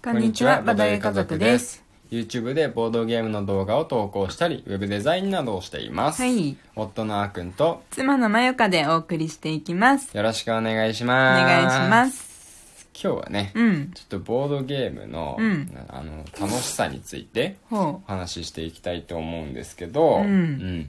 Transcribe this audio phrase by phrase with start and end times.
[0.00, 1.82] こんにちは、バドゲ家族です。
[2.10, 6.22] YouTube でボードゲームの動画を投稿したり、ウェブデザインなどをしています。
[6.22, 10.16] はい夫のあーくんと、妻のまよかでお送りしていきます。
[10.16, 11.44] よろしくお願いしおます。
[11.44, 12.06] 願いしま。
[12.08, 12.88] す。
[12.94, 13.90] 今日はね、うん。
[13.92, 20.88] ちょっとボードゲームの、うんあの、楽しさについてほお話ししていきたいと思うんですけど、うん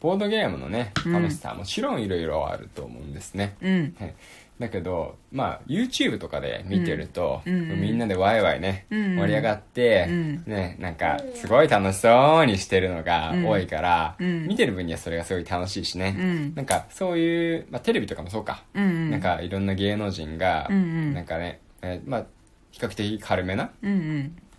[0.00, 3.56] ボードゲームのね、うん楽しさはもちろんいろいろあると思うんですね。
[3.62, 3.66] う。
[3.66, 3.94] うん。
[3.98, 4.14] はい
[4.62, 16.14] だけど、まあ、YouTube とかで見てると、うんうんみんなでワイワイね、うん盛り上がって、うんね、なんか、すごい楽しそうにしてるのが多いから、うん見てる分にはそれがすごい楽しいしね。
[16.16, 18.62] うんなんか、そういう、まあ、テレビとかもそうか。
[18.74, 19.10] うんうん。
[19.10, 22.26] なん、か、いろんな芸能人が、うんうんなんかね、えーまあ、
[22.70, 23.70] 比較的軽めな。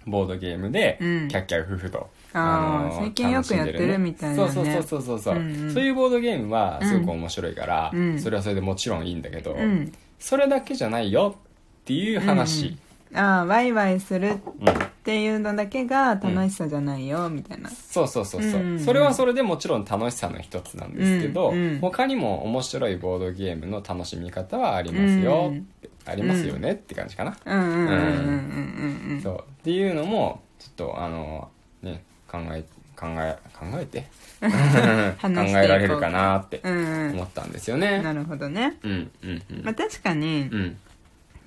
[0.06, 2.10] ボードゲームで、うんキャッキャウフフと。
[2.34, 4.52] あー最近よくやってるみたいなね。
[4.52, 5.40] そうそうそうそうそう、う。
[5.40, 5.74] んうん。
[5.74, 8.20] そういうボードゲームはすごく面白いから、うん。
[8.20, 9.92] それはそれでもちろんいいんだけど、うん。
[10.20, 12.78] それだけじゃないよっていう話、
[13.14, 17.70] ああ、ワイワイするうんっていうのだけが楽しさじゃないよ、みたいな。
[17.70, 21.80] そうそうそうそう、うんそれはそれでもちろん楽しさの一つなんですけど、うんうん。
[21.80, 25.68] 他にも面白いボードゲームの楽しみ方はありますよ、うん。
[26.06, 29.22] ありますよねって感じかな、うんうんうんうんうんうん。
[29.22, 29.40] そう。
[29.40, 31.50] っていうのもちょっとあの
[31.82, 32.02] ね
[32.34, 32.64] 考え
[32.96, 34.02] 考え考えて？
[34.42, 36.74] 考話していこう えられるかなってうん。
[36.74, 37.12] うん。
[37.14, 38.78] 思ったんですよね、なるほどね。
[38.84, 39.64] うんうんうん。
[39.64, 40.78] まあ確かにう、ん。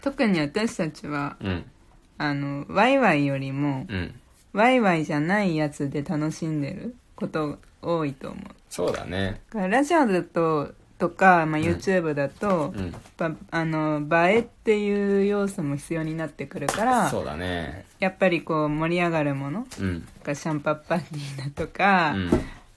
[0.00, 1.64] 特に私たちは、うん。
[2.18, 4.14] あの、ワイワイよりも、うん。
[4.52, 8.44] ワイワイじゃないやつで楽しんでること多いと思う。
[8.70, 9.40] そうだね。
[9.52, 12.94] ラジオだと、とか、まあ、YouTube だと、うん。
[13.50, 17.86] あの映えっていう要素も必要になってくるからそうだね。
[17.98, 20.06] やっぱりこう盛り上がるものうん。
[20.22, 22.14] がシャンパッパーティーだとか、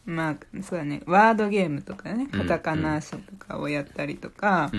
[0.08, 0.16] うん。
[0.16, 1.02] まあそうだね。
[1.06, 2.40] ワードゲームとかねうん。
[2.40, 4.72] カタカナ足とかをやったりとか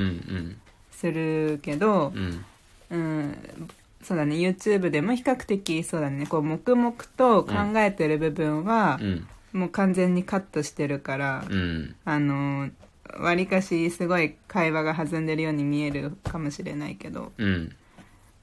[0.93, 2.45] するけどう、ん。
[2.91, 3.39] うん。
[4.03, 4.37] そうだね。
[4.37, 6.27] YouTube でも比較的そうだね。
[6.27, 9.27] こう黙々と考えてる部分はう、ん。
[9.53, 11.95] もう完全にカットしてるから、うん。
[12.05, 12.71] あの
[13.19, 17.33] わりかしすごい会話が弾んでるように見えるかもしれないけど。
[17.39, 17.77] うん。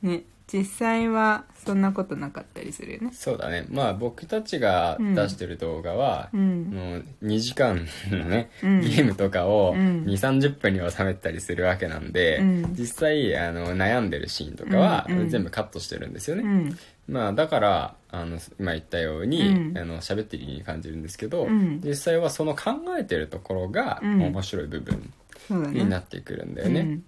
[0.02, 3.10] ね実際はそんなことなかったりするよね。
[3.12, 3.66] そうだね。
[3.70, 6.64] まあ僕たちが出してる動画は、うん。
[6.72, 8.82] もう2時間のね、うん。
[8.82, 10.06] ゲームとかをうん。
[10.06, 12.76] 2 3 0分に収めたりするわけなんで、うん。
[12.80, 19.78] 実際あの悩んでるシーンとかは全部カットしてるんですよね、うんまあだからあの今言ったように、うん。
[19.78, 21.82] あの喋ってるように感じるんですけど、うん。
[21.84, 24.22] 実際はその考えてるところがうん。
[24.22, 25.14] 面白い部分
[25.50, 27.04] になってくるんだよね、うん。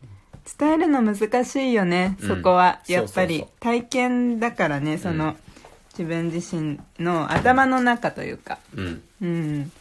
[0.57, 2.27] 伝えるの難しいよね、うん。
[2.27, 3.45] そこはやっぱり。
[3.59, 5.35] 体験だからねその、うん
[5.97, 8.57] 自分自身の頭の中というか。
[8.73, 9.01] うん。
[9.21, 9.71] うん。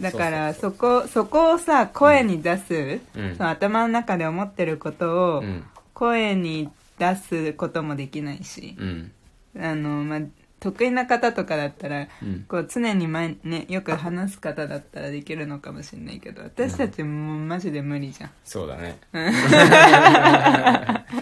[0.00, 3.36] だからそこそこをさ声に出す、うん。
[3.36, 5.64] その頭の中で思ってることをうん。
[5.94, 6.68] 声に
[6.98, 9.12] 出すこともできないし、うん
[9.58, 10.20] あのまあ
[10.62, 12.44] 得意な方とかだったらうん。
[12.48, 18.30] こう常に前、ね、よく話す方だったらできるのかもしれないけど私たちもうマジで無理じゃん。
[18.44, 18.98] そうだね。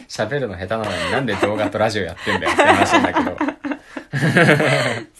[0.08, 3.38] 喋るの下手なのになんで動画とラジオやってんだよって話なんだけど。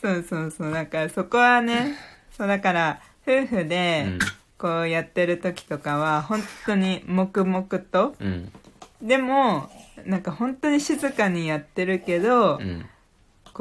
[0.03, 1.97] そうそうそうだからそこはね
[2.37, 4.19] そうだから夫婦でうん。
[4.59, 8.15] こうやってる時とかは本当に黙々と。
[8.21, 8.53] うん。
[9.01, 9.71] でも
[10.05, 12.85] なんか本当に静かにやってるけど、うん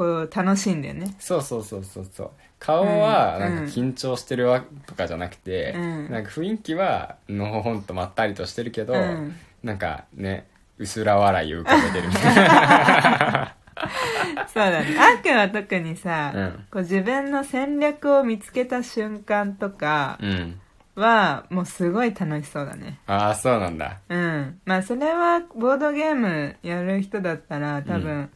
[0.00, 1.14] こう楽しいんだよね。
[1.18, 2.30] そうそうそうそうそう。
[2.58, 3.40] 顔はうん。
[3.42, 6.10] なんか緊張してるわとかじゃなくて、うん。
[6.10, 9.36] なんか雰囲気はのほほんとまったりとしてるけど、うん。
[9.62, 10.46] なんかね
[10.78, 13.54] 薄ら笑いを浮かべてるみたいな。
[14.48, 14.86] そうだね。
[14.98, 16.50] あーくんは特にさ、うん。
[16.70, 20.60] こう自分の戦略を見つけた瞬間とかうん。
[20.94, 23.00] はもうすごい楽しそうだね。
[23.06, 23.98] ああそうなんだ。
[24.08, 24.60] うん。
[24.64, 28.30] まあそれはボードゲームやる人だったら多分、うん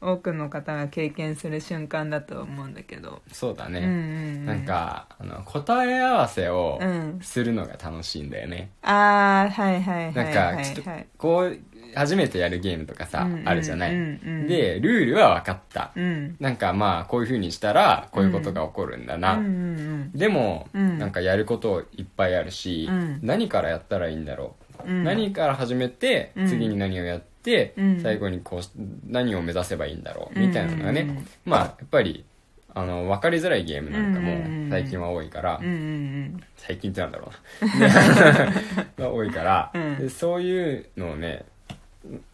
[0.00, 3.94] 多くの方が経験する瞬間だと思うんだけど、そうだね、うんうんう
[4.40, 4.46] ん。
[4.46, 10.56] なんかあの答え合わせをうんするのが楽しいんだよね、ああはいはいはいなんはい。
[10.56, 11.58] かちょっとはいこう
[11.94, 14.46] 初めてやるゲームとかさ、うんうんあるじゃない、うんうん。
[14.46, 16.36] でルールは分かった、うん。
[16.38, 20.12] なんかまあこういう風にしたらこういうことが起こるんだな、うんうん。
[20.12, 20.98] でも、うん。
[20.98, 23.20] なんかやることいっぱいあるし、うん。
[23.22, 25.04] 何からやったらいいんだろう、うん。
[25.04, 26.48] 何から始めてうん。
[26.48, 28.00] 次に何をやって、うん。
[28.02, 28.70] 最後にこうし
[29.06, 30.48] 何を目指せばいいんだろううん。
[30.48, 31.26] みたいなのがね、うん。
[31.44, 32.24] まあやっぱり
[32.74, 37.32] あの分かりづらいゲームなんかもうん最近は多いから、うんうん最近ってなんだろ
[37.62, 37.86] うな。
[39.06, 39.72] が多いから、
[40.10, 41.44] そういうのをね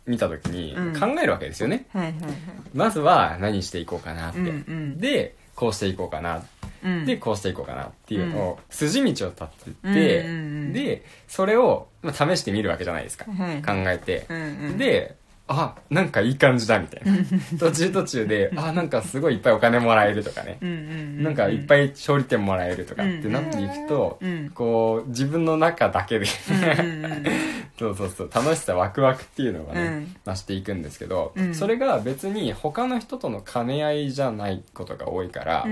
[0.06, 0.98] 見た時にうん。
[0.98, 2.32] 考えるわけですよね、はいはいはい。
[2.74, 4.98] まずは何していこうかなって、うんうん。
[4.98, 6.42] でこうしていこうかな。
[6.82, 7.06] うん。
[7.06, 9.94] でこうしていこうかなっていうのを筋道を立てて、うんうんう
[10.66, 10.72] ん。
[10.72, 14.40] でそれをまあ試してみるわけじゃないですか、はい考えて、うんう
[14.74, 14.78] ん。
[14.78, 15.16] で
[15.46, 17.18] あなんかいい感じだみたいな。
[17.60, 20.58] 途中途中であなんかすごいいっぱいお金もらえるとかね。
[21.22, 24.50] なんかいっぱい勝利点もらえるとかってなっていくと、うん。
[24.54, 26.26] こう自分の中だけで
[27.78, 30.16] そうそうそう楽しさワクワクっていうのがね、うん。
[30.24, 31.54] 増していくんですけど、うん。
[31.54, 35.68] それが別に他の人との兼ね合いじゃないことが多いから、そ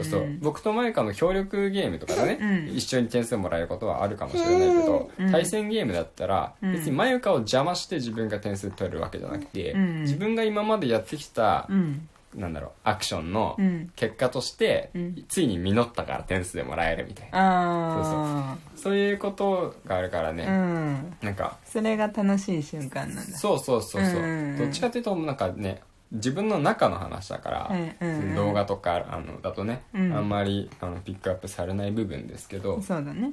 [0.00, 2.76] うそう僕とマイカの協力ゲームとかでね、うん。
[2.76, 5.30] 一緒に点数もらえることはあるかもしれないけど、うん。
[5.30, 6.72] 対戦ゲームだったら、うん。
[6.72, 10.02] 別にマユカを邪魔して自分が点数取れるわけじゃなくて、うん。
[10.02, 12.08] 自分が今までやってきた、うん。
[12.34, 13.90] なんだろうアクションのうん。
[13.96, 15.24] 結果として、うん。
[15.28, 18.52] ついに実ったから点数でもらえるみたいな。
[18.52, 21.16] あそういうことがあるからあね、うん。
[21.22, 23.38] なんかそれが楽しい瞬間なんだ。
[23.38, 24.58] そうそうそうそう、うん。
[24.58, 25.80] どっちかっていうとなんかね
[26.12, 28.34] 自分の中の話だから、うんうんうん。
[28.34, 30.12] 動画とかあのだとね、うん。
[30.12, 33.32] あんまりあのピックアップされない部分ですけど、そうだね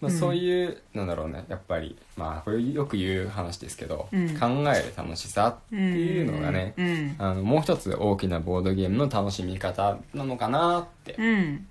[0.00, 0.18] まあ、うん。
[0.18, 1.44] そういう、なんだろうね。
[1.48, 4.38] やっぱりまあこれよく言う話ですけど、うん。
[4.38, 7.16] 考える楽しさっていうのがね、うん。
[7.18, 11.66] あのもう一つ大きなボードゲームの楽しみ方なのかなってうん。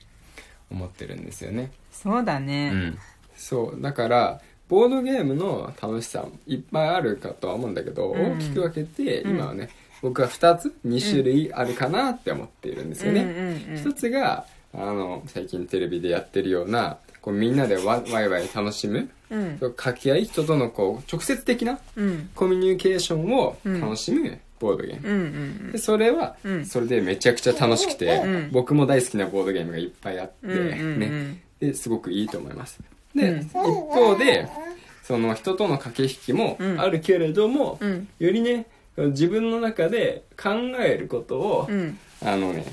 [0.70, 1.72] 思ってるんですよね。
[1.92, 2.98] そうだうねん、
[3.36, 3.82] そう。
[3.82, 8.34] だからボードゲームの楽しさいっぱいあるかとは思うんだけど、うん。
[8.34, 9.32] 大きく分けてうん。
[9.32, 9.70] 今はね、
[10.02, 13.22] 僕は2つ2種類あるかなって思っているんですよね。
[13.22, 13.78] うんうんうん。
[13.78, 16.98] 一つがあの最近テレビでやってるような
[17.28, 19.58] こうみんなでワワイワイ楽しむうん。
[19.60, 22.30] 掛け合い人とのこう直接的なうん。
[22.34, 26.66] コミュニケーションを楽しむボードゲーム、うんうんでそれはうん。
[26.66, 31.44] それでめちゃくちゃ楽しくて、うん僕も大好きなボードゲームがいっぱいあって、ね。
[31.60, 32.80] ですごくいいと思います。
[33.14, 33.42] で、うん。
[33.42, 34.48] 一方で
[35.04, 36.80] その人との駆け引きもうん。
[36.80, 38.08] あるけれども、うん。
[38.20, 42.00] よりね自分の中で考えることを、うん。
[42.24, 42.64] あのね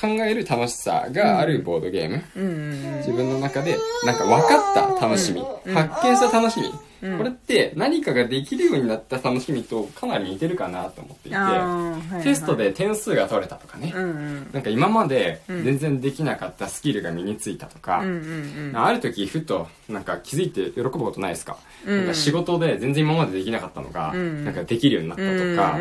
[0.00, 2.42] 考える楽しさがあるボードゲーム、うん。
[2.42, 5.74] うん自分の中でなんか分かった楽しみ、うん。
[5.74, 7.18] 発見した楽しみ、うん。
[7.18, 12.22] これって何かができるようになった楽しみとかなり似てるかなと思っていて、はいはい。
[12.22, 14.50] テストで点数が取れたとかね、うんうん。
[14.52, 15.64] なんか今までうん。
[15.64, 18.76] 全然できなかったスキルが身についたとか、うんうんうん。
[18.76, 21.56] ある時ふとなんか気づいて喜ぶことないですか,、
[21.86, 21.98] うん。
[21.98, 24.44] なんか仕事で全然今までできなかったのが、うん。
[24.44, 25.78] なんかできるようになったとか、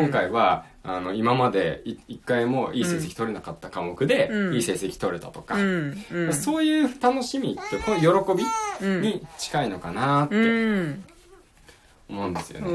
[0.00, 4.54] 今回はあの今までい一回もいい成績取れなかった科目で、うん。
[4.54, 6.32] いい成績取れたとか、うんうん。
[6.32, 8.44] そういう楽しみってこの喜び
[8.86, 9.02] うん。
[9.02, 10.38] に近いのかなってう
[10.78, 11.04] ん
[12.08, 12.66] 思うんですよね。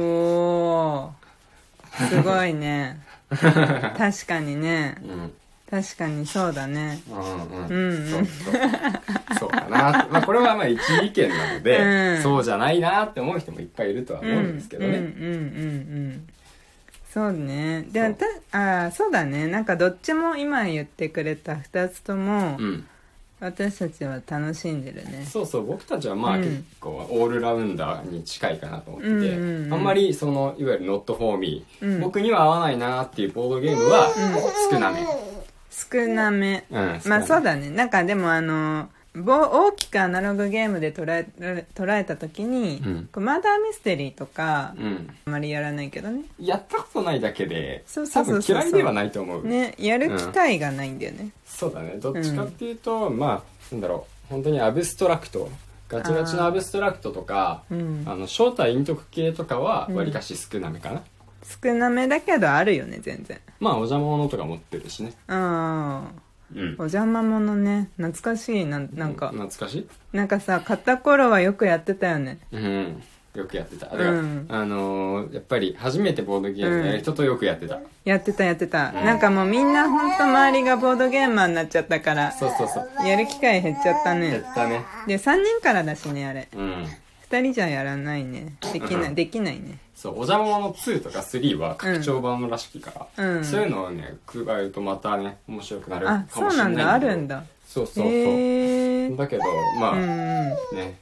[2.10, 3.00] すごいね。
[3.30, 4.96] 確かにね。
[5.02, 5.34] うん。
[5.68, 7.02] 確かにそうだね。
[7.10, 7.68] うんうん。
[7.68, 7.92] うん。
[7.92, 8.54] うんそうそう。
[9.40, 10.08] そうかな。
[10.12, 12.22] まあこれはまあ一意見なので、うん。
[12.22, 14.90] そうじゃないなって思う人もいっぱいいるとは思うんですけどね。
[14.90, 15.38] うんうんうんう
[16.12, 16.28] ん
[17.16, 17.88] そうね。
[17.94, 19.48] でもたあーそうだね。
[19.48, 22.86] なんかどっちも今言ってくれた2つともうん。
[23.40, 25.26] 私たちは楽しんでるね。
[25.26, 26.44] そうそう僕たちはまあうん。
[26.44, 29.28] 結構オールラウンダーに近いかなと思ってて、うんう
[29.62, 29.74] んうん。
[29.76, 32.02] あんまりそのいわゆる not for me、うん。
[32.02, 34.10] 僕には合わないなっていうボードゲームは
[34.70, 35.00] 少なめ、
[35.72, 36.66] 少なめ。
[36.70, 37.70] うん、まあそうだだね。
[37.70, 43.10] なんかでもあのぼ大きくアナログゲームで捉え捉えた時に、うん。
[43.12, 45.10] こうマーダーミステリーとか、うん。
[45.26, 46.24] あまりやらないけどね。
[46.40, 49.48] やったことないだけでそうそうそう嫌いではないと思う。
[49.48, 51.98] ねやる機会がないんだよね、そうだね。
[51.98, 54.34] どっちかっていうと、まあなんだろう。
[54.34, 55.50] 本当にアブストラクト。
[55.88, 58.04] ガチガチのアブストラクトとかうん。
[58.08, 61.04] あの正体陰徳系とかはうんわりかし少なめかな、
[61.64, 63.40] 少なめだけどあるよね全然。
[63.60, 65.14] まあお邪魔者とか持ってるしね。
[65.28, 66.62] ああうん。
[66.62, 67.90] お邪魔者ね。
[67.98, 68.66] 懐かしい。
[68.66, 69.88] ななんか、懐かしい？
[70.14, 72.40] なんかさ買った頃はよくやってたよね。
[72.52, 73.02] うん。
[73.36, 73.88] よくやってた。
[73.88, 74.46] だうから、ん。
[74.48, 79.06] あのーやっぱり初めてボードゲームやる人とよくやってた、やってたやってた、うん。
[79.06, 83.08] なんかもうみんなほんと周りがボードゲーマーになっちゃったからそうそうそう。
[83.08, 84.86] やる機会減っちゃったやねったね。
[85.08, 86.48] で3人からだしねあれ。
[86.56, 86.86] うん
[87.38, 88.56] 2人じゃやらないね。
[88.74, 89.12] できなうん。
[89.14, 89.80] いできないね。
[89.96, 93.44] そうお邪魔者2とか3は拡張版らしきから、うん。
[93.46, 97.44] そういうのをね加えるとまたね面白くなるかあもしそうなんれないだあるんだ。
[97.68, 99.44] そうそうそう、だけど
[99.80, 100.50] まあ、うんうん。
[100.78, 100.98] ね。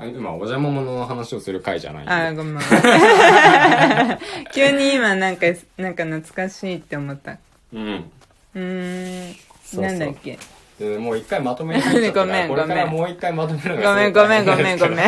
[0.00, 2.62] あ今お邪魔者の話をする回じゃないあごめん。
[4.54, 7.36] 急に今なんかなんか懐かしいって思った。
[7.72, 8.10] うん。
[8.54, 9.34] うーん。
[9.34, 9.40] そう
[9.74, 9.82] そう。
[9.84, 10.38] なんだっけ？
[10.78, 14.96] でもう一回まとめに入っちゃったからごめんこれからごめんもう一回まとめるのごがめんごめんごめんごめん。
[14.96, 15.00] ん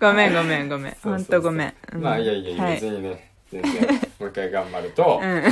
[0.00, 0.92] ごめんごめんごめん。
[0.94, 1.16] そうそうそう。
[1.16, 1.74] ほんとごめん。
[1.94, 2.02] うん。
[2.02, 3.72] まあいやいや別にね全然。
[4.20, 5.42] もう一回頑張ると、うん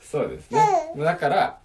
[0.00, 0.60] そうですね。
[0.96, 1.58] だから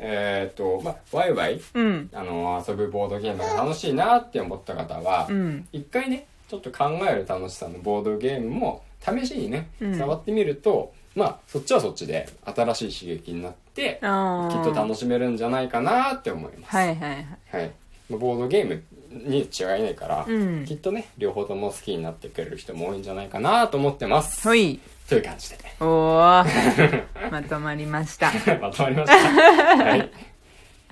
[0.00, 2.10] えっ、とまあワイワイうん。
[2.12, 5.68] あの遊ぶボードゲームが楽しいなって思った方は、うん。
[5.72, 9.98] 一回ねちょっと考える楽しさのボードゲームも試しにね、うん。
[9.98, 16.76] 触ってみるとまあそっちはそっちで新しい刺激になってきっと楽しめるんじゃないかなって思います。
[16.76, 17.26] はいはいはい。
[17.50, 17.72] はい。
[18.08, 20.64] まあボードゲームに違いないから、うん。
[20.64, 24.42] きっとね両方とも好きになってくれる人も多いんじゃないかなと思ってます。
[24.48, 24.80] ほい。
[25.08, 25.58] という感じで。
[25.80, 27.02] おー。
[27.30, 28.32] まとまりました。
[28.60, 29.84] まとまりました。
[29.84, 30.10] はい。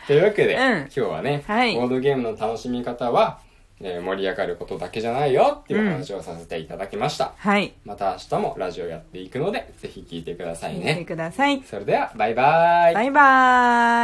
[0.07, 0.79] というわけで、うん。
[0.79, 1.75] 今日はね、はい。
[1.75, 3.39] ボードゲームの楽しみ方は、
[3.83, 7.33] えー盛り上がることだけじゃないよっていう話をさせていただきました。
[7.37, 11.05] はいまた明日もラジオやっていくので、ぜひ聞いてください見てね。
[11.05, 12.95] くださいそれでは、バイバイ。
[12.95, 13.21] バイバ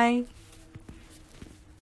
[0.08, 0.35] ーイ